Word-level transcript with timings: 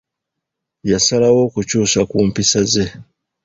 Yasalawo 0.91 1.39
okukyusa 1.47 1.99
ku 2.09 2.17
mpisa 2.27 2.61
ze. 2.71 2.85